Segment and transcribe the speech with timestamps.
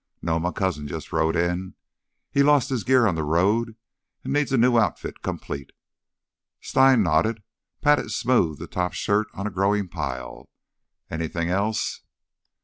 [0.19, 0.39] "No.
[0.39, 1.75] My cousin just rode in;
[2.31, 3.75] he lost his gear on the road
[4.23, 5.73] and needs a new outfit complete."
[6.59, 7.43] Stein nodded,
[7.81, 10.49] patted smooth the top shirt on a growing pile.
[11.11, 12.01] "Anything else?"